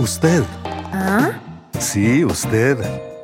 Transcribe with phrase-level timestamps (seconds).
[0.00, 0.42] Usted.
[0.64, 1.32] ¿Ah?
[1.78, 2.78] Sí, usted.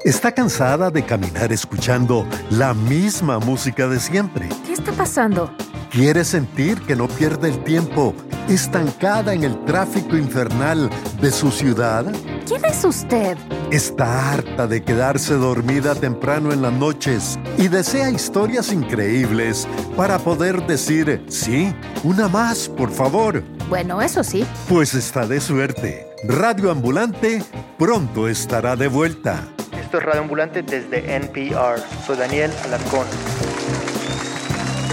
[0.05, 4.51] ¿Está cansada de caminar escuchando la misma música de siempre?
[4.67, 5.51] ¿Qué está pasando?
[5.91, 8.15] ¿Quiere sentir que no pierde el tiempo
[8.47, 12.05] estancada en el tráfico infernal de su ciudad?
[12.47, 13.39] ¿Quién es usted?
[13.71, 19.67] ¿Está harta de quedarse dormida temprano en las noches y desea historias increíbles
[19.97, 21.75] para poder decir, sí,
[22.05, 23.43] una más, por favor?
[23.71, 24.45] Bueno, eso sí.
[24.69, 26.16] Pues está de suerte.
[26.29, 27.41] Radio Ambulante
[27.79, 29.45] pronto estará de vuelta.
[29.81, 31.79] Esto es Radio Ambulante desde NPR.
[32.05, 33.07] Soy Daniel Alarcón.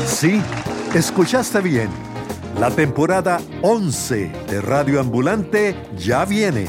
[0.06, 0.40] Sí,
[0.94, 1.90] escuchaste bien.
[2.60, 6.68] La temporada 11 de Radio Ambulante ya viene.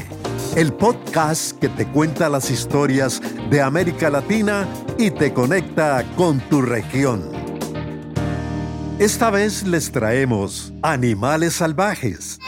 [0.55, 3.21] El podcast que te cuenta las historias
[3.51, 7.29] de América Latina y te conecta con tu región.
[8.97, 12.39] Esta vez les traemos animales salvajes.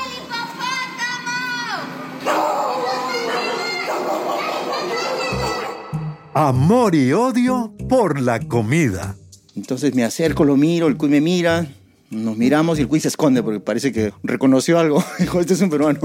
[6.40, 9.16] Amor y odio por la comida.
[9.56, 11.68] Entonces me acerco, lo miro, el cuy me mira,
[12.12, 15.04] nos miramos y el cuy se esconde porque parece que reconoció algo.
[15.20, 16.00] Dijo, este es un peruano.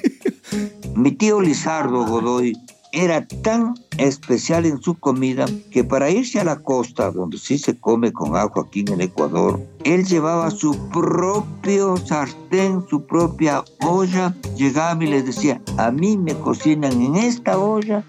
[0.96, 2.56] Mi tío Lizardo Godoy
[2.92, 7.78] era tan especial en su comida que para irse a la costa, donde sí se
[7.78, 14.34] come con ajo aquí en el Ecuador, él llevaba su propio sartén, su propia olla,
[14.56, 18.02] llegaba y les decía, a mí me cocinan en esta olla.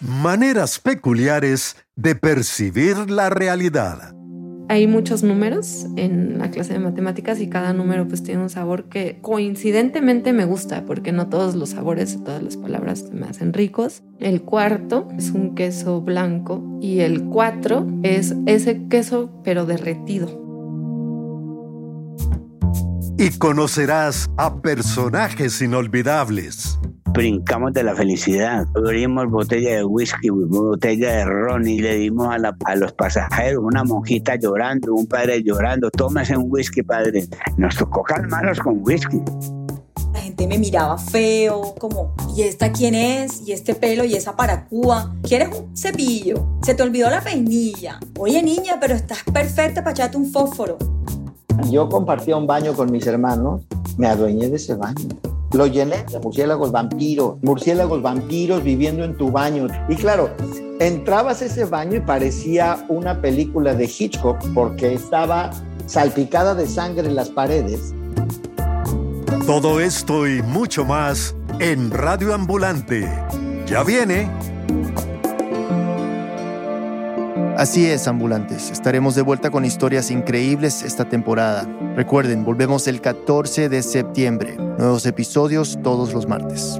[0.00, 4.12] Maneras peculiares de percibir la realidad.
[4.68, 8.90] Hay muchos números en la clase de matemáticas y cada número pues tiene un sabor
[8.90, 14.02] que coincidentemente me gusta porque no todos los sabores, todas las palabras me hacen ricos.
[14.18, 20.44] El cuarto es un queso blanco y el cuatro es ese queso pero derretido.
[23.16, 26.78] Y conocerás a personajes inolvidables
[27.16, 28.66] brincamos de la felicidad.
[28.74, 33.84] Abrimos botella de whisky, botella de ron y le dimos a, a los pasajeros una
[33.84, 37.26] monjita llorando, un padre llorando, tómese un whisky, padre.
[37.56, 39.22] Nos tocó calmarnos con whisky.
[40.12, 43.46] La gente me miraba feo, como, ¿y esta quién es?
[43.46, 44.04] ¿Y este pelo?
[44.04, 45.14] ¿Y esa paracúa?
[45.22, 46.46] ¿Quieres un cepillo?
[46.62, 47.98] ¿Se te olvidó la peinilla?
[48.18, 50.76] Oye, niña, pero estás perfecta para echarte un fósforo.
[51.70, 53.62] Yo compartía un baño con mis hermanos,
[53.96, 55.08] me adueñé de ese baño.
[55.56, 59.68] Lo llené de murciélagos vampiros, murciélagos vampiros viviendo en tu baño.
[59.88, 60.28] Y claro,
[60.80, 65.50] entrabas a ese baño y parecía una película de Hitchcock porque estaba
[65.86, 67.94] salpicada de sangre en las paredes.
[69.46, 73.10] Todo esto y mucho más en Radio Ambulante.
[73.66, 74.28] Ya viene.
[77.56, 78.70] Así es, ambulantes.
[78.70, 81.66] Estaremos de vuelta con historias increíbles esta temporada.
[81.94, 84.56] Recuerden, volvemos el 14 de septiembre.
[84.58, 86.78] Nuevos episodios todos los martes.